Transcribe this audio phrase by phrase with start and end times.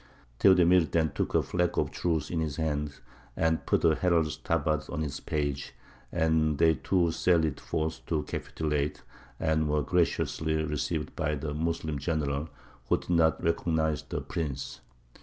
[0.39, 2.95] Theodemir then took a flag of truce in his hand,
[3.37, 5.73] and put a herald's tabard on his page,
[6.11, 9.03] and they two sallied forth to capitulate,
[9.39, 12.49] and were graciously received by the Moslem general,
[12.89, 14.81] who did not recognize the prince.